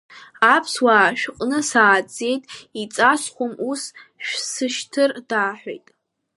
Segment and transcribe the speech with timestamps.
[0.53, 2.43] Аԥсуаа шәҟны сааӡеит,
[2.81, 3.83] иҵасхәым ус
[4.25, 5.87] шәсышьҭыр, даҳәеит.